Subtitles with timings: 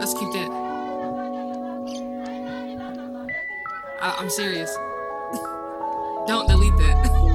[0.00, 0.50] Let's keep that.
[4.00, 4.74] I, I'm serious.
[6.26, 7.10] Don't delete that.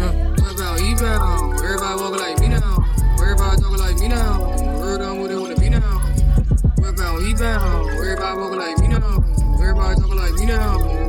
[0.00, 1.54] What about E-bound?
[1.60, 2.84] Everybody walking like me now.
[3.20, 4.40] Everybody talking like me now.
[4.78, 5.80] Word on what they wanna be now.
[5.80, 7.90] What about E-bound?
[7.90, 9.24] Everybody walking like me now.
[9.60, 10.99] Everybody talking like me now.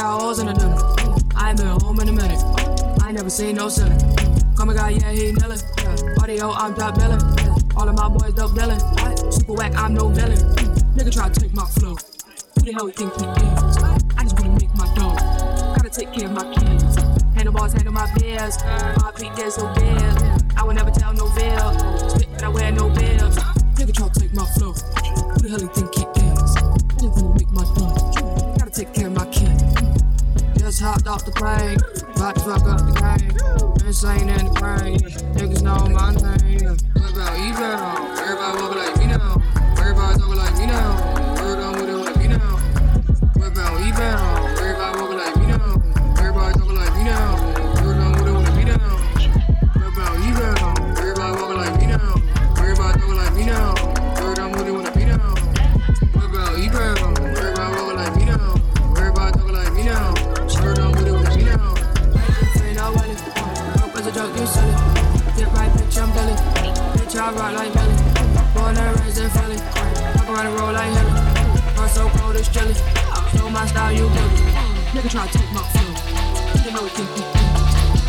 [0.00, 0.54] Got holes in the.
[1.36, 2.40] I ain't been home in a minute.
[3.02, 3.98] I ain't never seen no sinner.
[4.56, 5.60] Come guy, yeah, he nailin'.
[5.78, 6.14] Yeah.
[6.16, 7.20] Oh, Audio, I'm top billin'.
[7.38, 7.76] Yeah.
[7.76, 8.80] All of my boys dope dealin'.
[9.32, 10.38] Super whack, I'm no villain.
[10.96, 11.96] Nigga try to take my flow.
[11.96, 13.76] Who the hell you think he is?
[14.16, 15.16] I just wanna make my dough.
[15.76, 16.96] Gotta take care of my kids.
[17.34, 18.56] Handle bars, handle my beers.
[19.04, 20.00] My peak get so big.
[20.56, 21.72] I will never tell no veil.
[22.08, 23.36] Spit, but I wear no bibs.
[23.76, 24.72] Nigga try to take my flow.
[24.72, 25.89] Who the hell you think
[31.10, 31.76] off the plane,
[32.14, 33.84] about to fuck up the game.
[33.84, 35.00] Insane in the brain,
[35.34, 36.49] niggas know my name.
[72.52, 72.76] Cold.
[73.34, 74.12] Know my style, you it.
[74.92, 75.94] Nigga try to take my flow.
[76.64, 77.10] You know you think.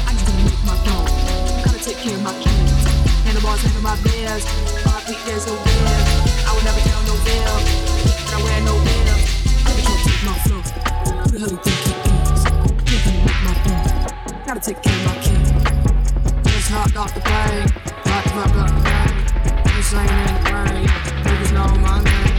[0.08, 1.06] I just wanna make my dough.
[1.66, 2.72] Gotta take care of my kids.
[3.25, 4.45] Handle bars, handle my beers.
[4.86, 5.86] My peak is so big.
[6.47, 7.56] I would never tell no veil.
[8.25, 9.18] But I wear no veil.
[9.66, 10.62] Nigga try to take my flow.
[11.22, 12.41] Who the hell you think he is?
[12.90, 14.46] You gonna make my dough.
[14.47, 15.50] Gotta take care of my kids.
[16.50, 17.68] Just hopped off the plane.
[17.69, 19.18] To fuck up the game.
[19.78, 20.88] Insane in the brain.
[21.25, 22.31] Niggas know my name.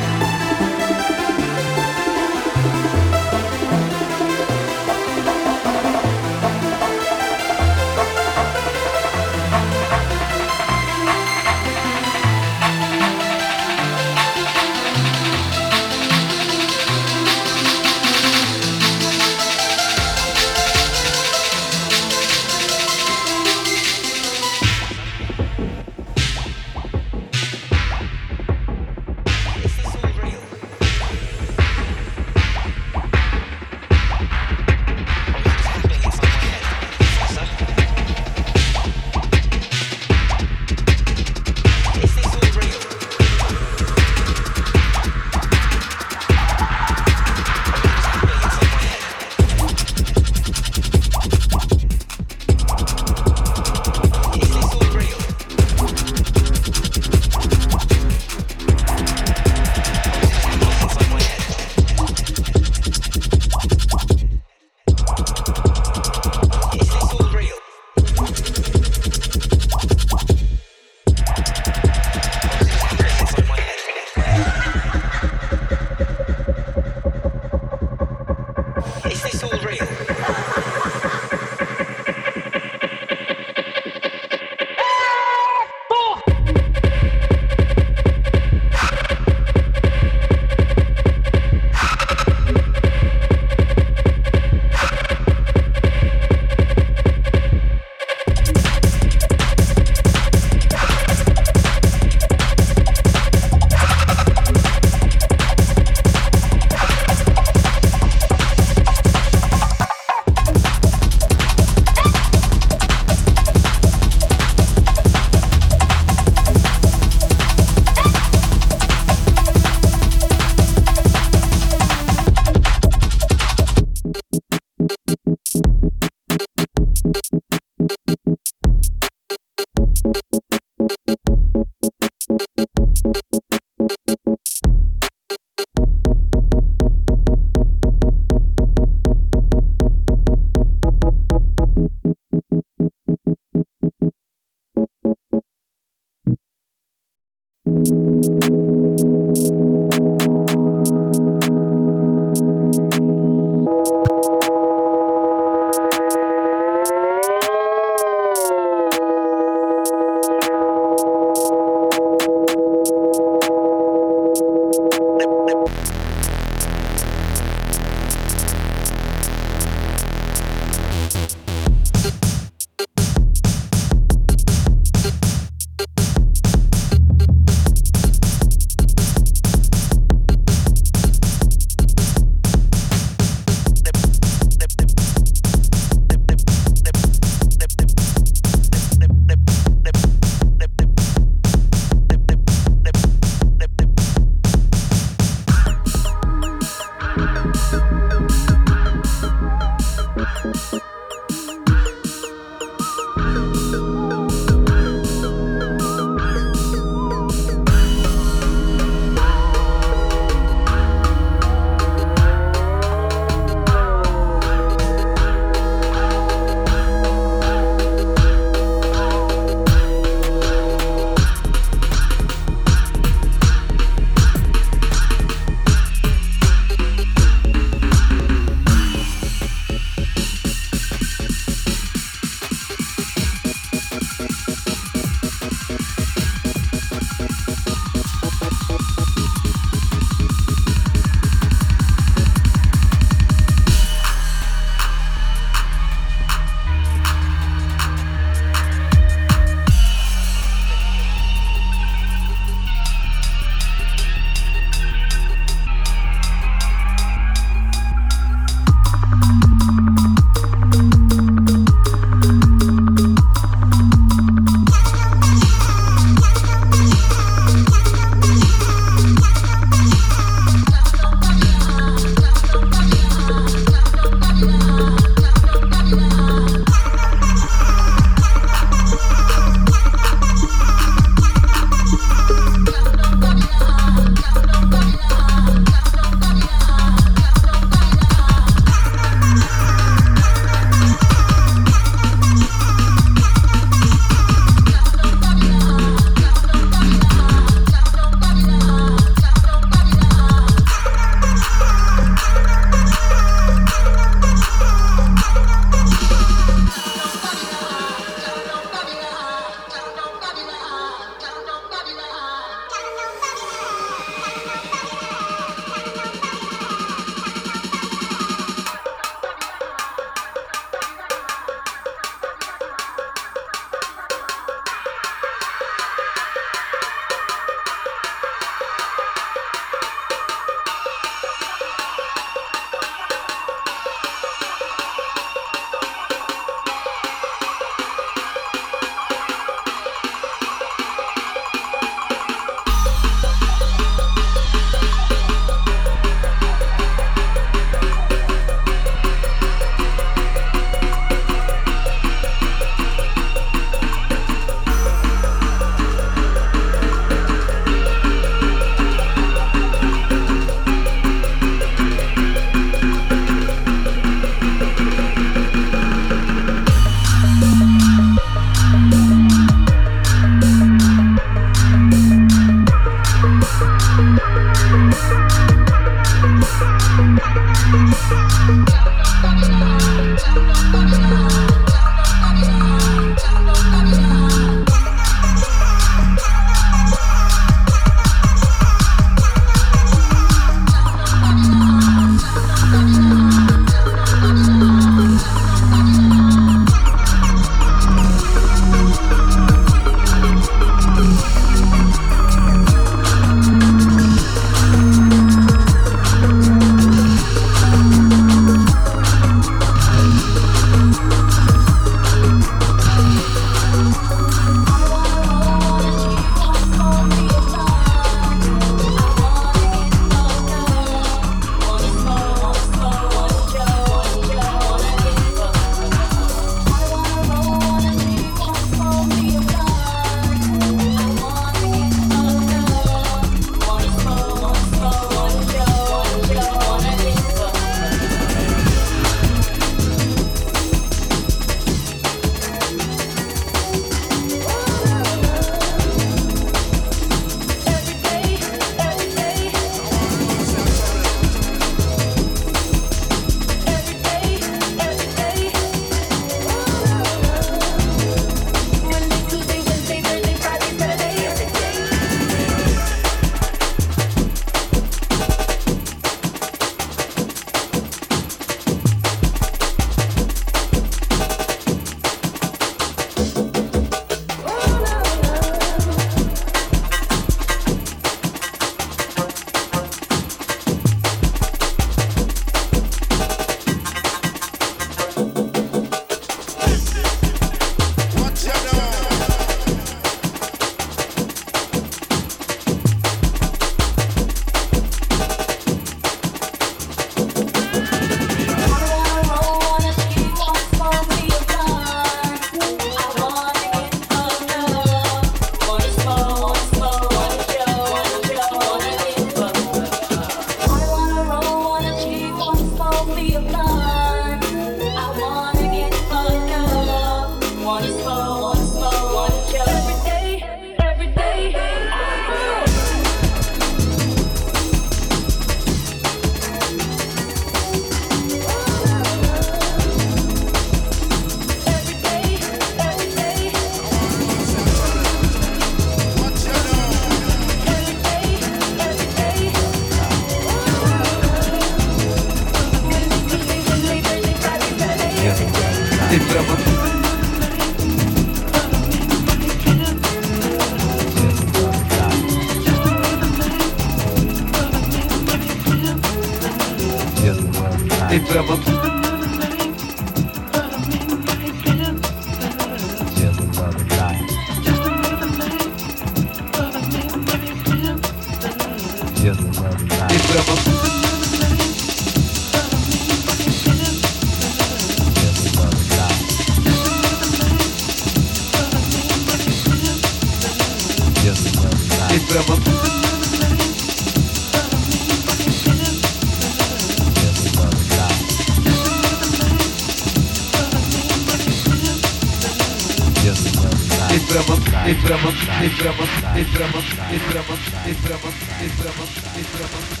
[594.87, 598.33] Entramos, entramos, entramos, entramos, entramos, entramos, entramos,
[598.65, 600.00] entramos, entramos.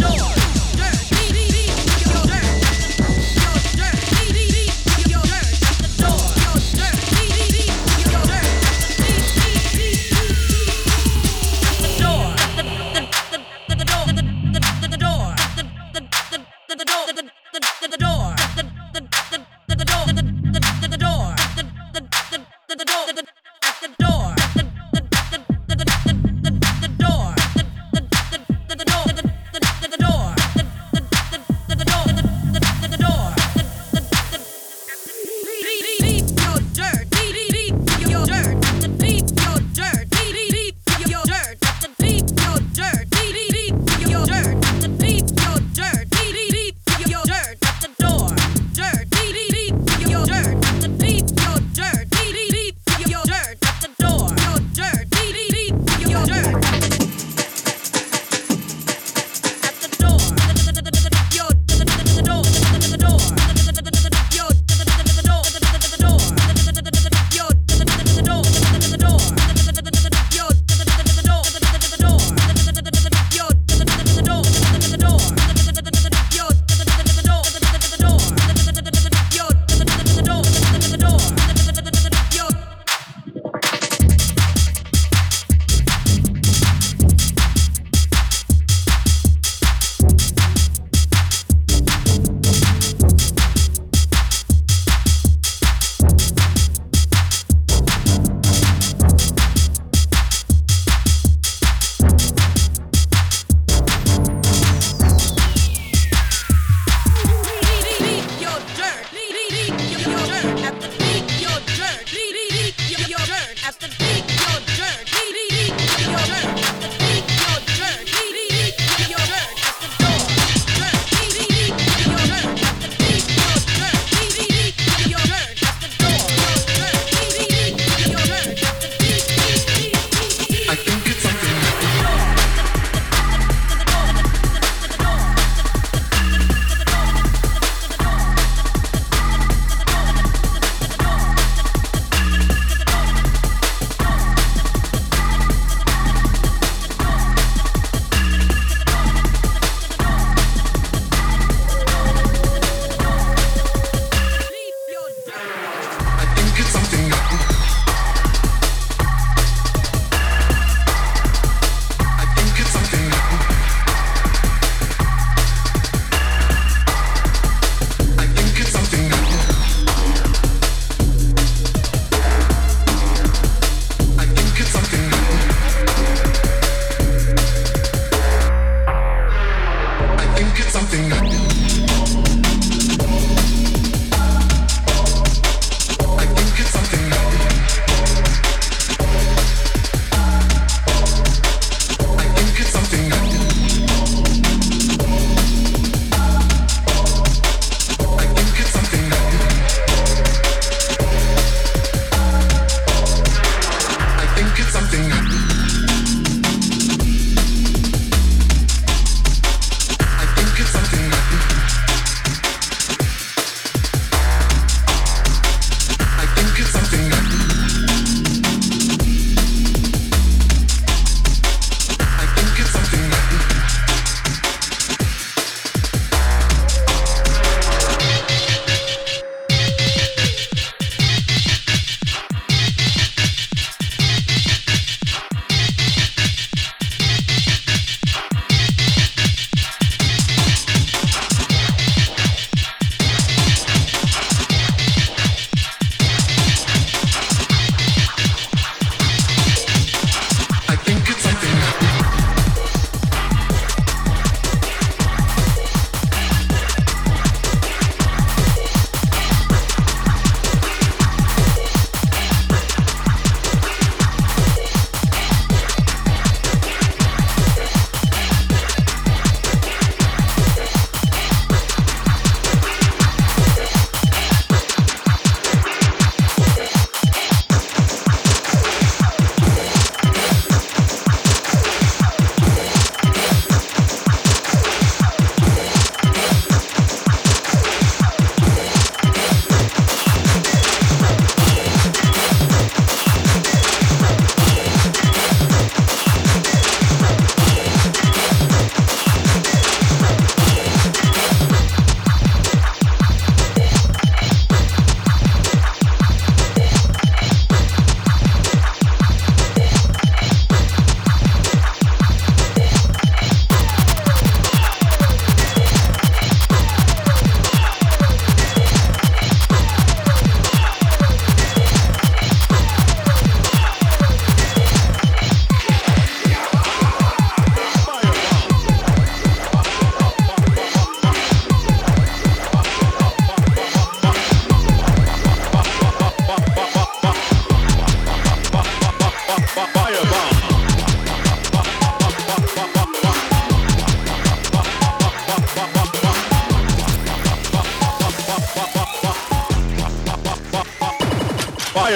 [0.00, 0.53] York.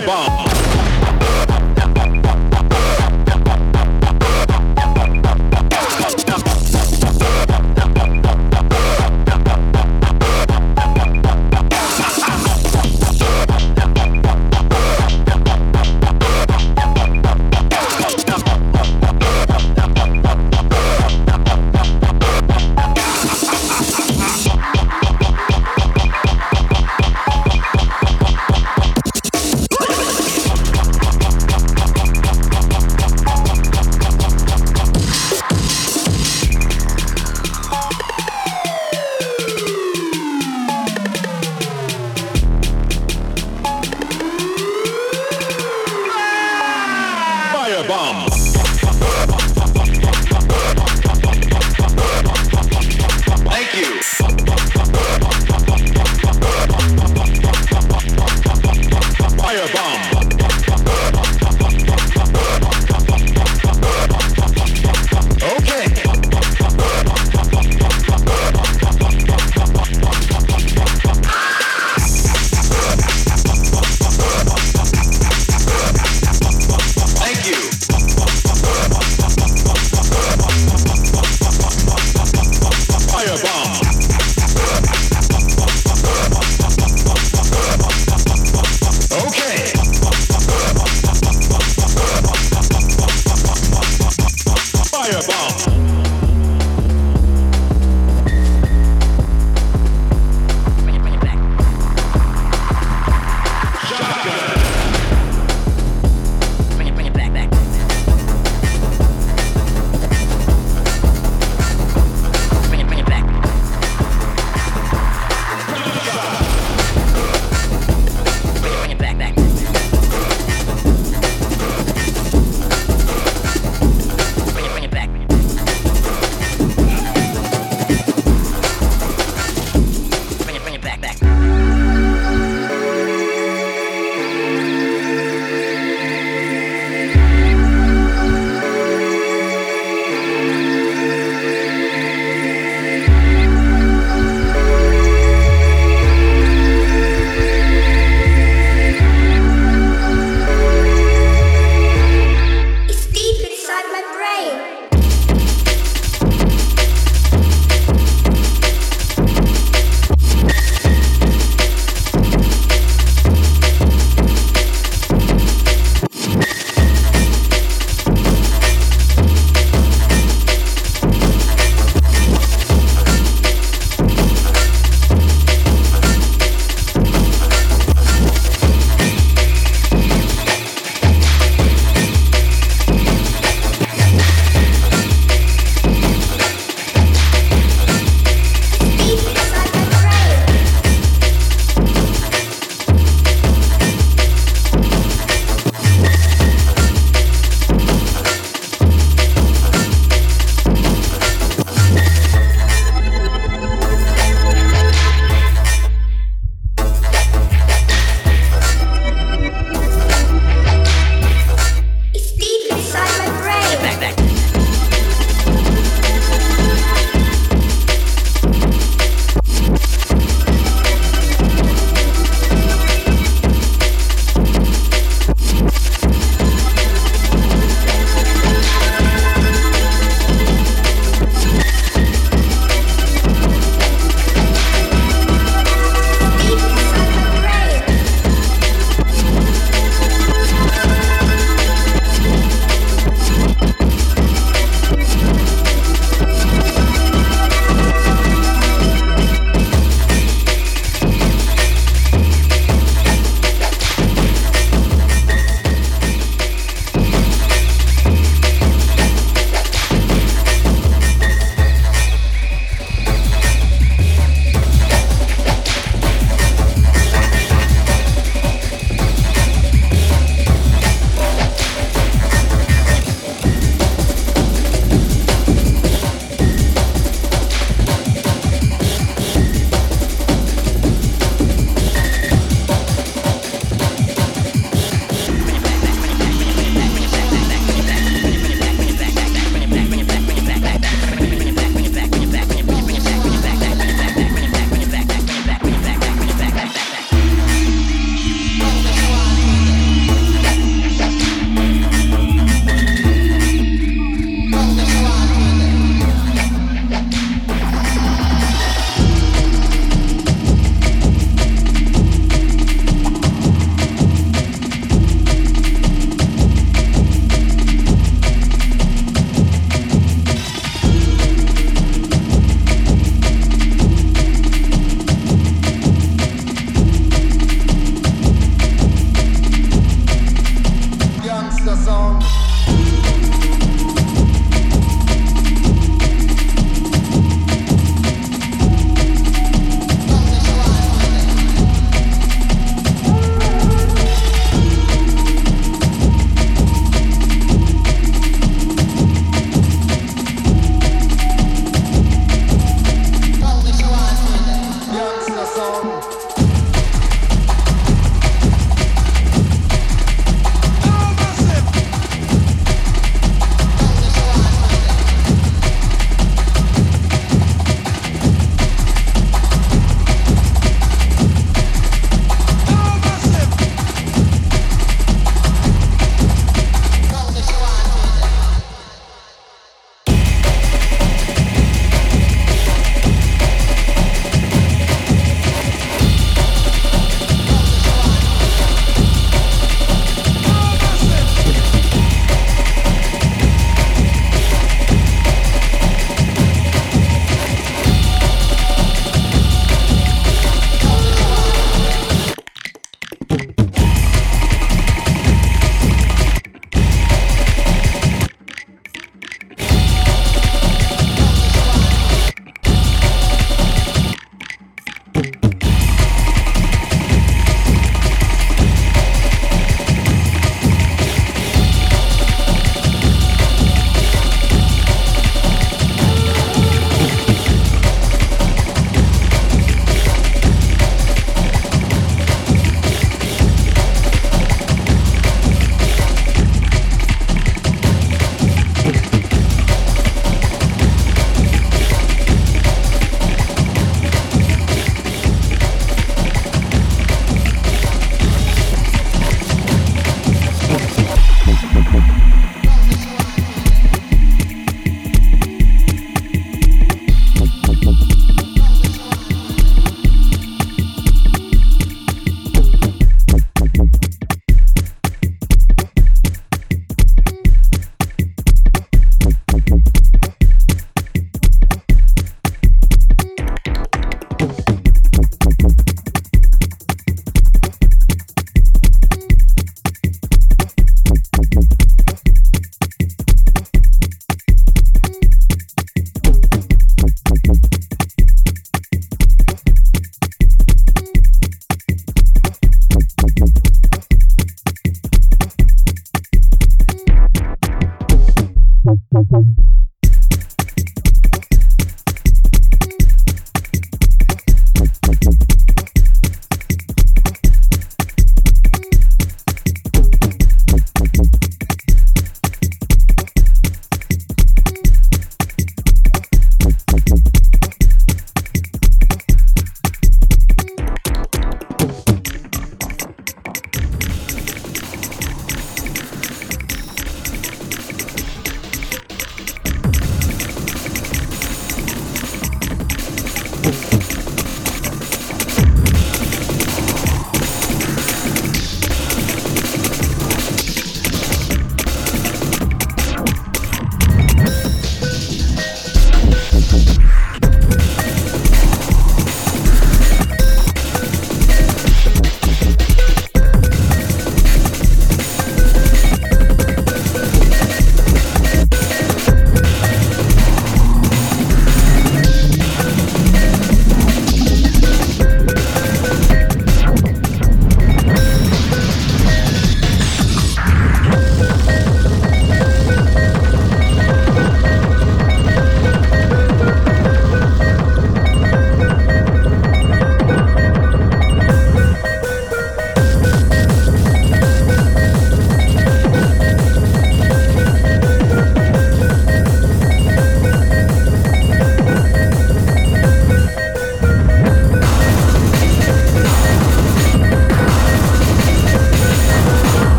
[0.00, 0.29] Firebomb.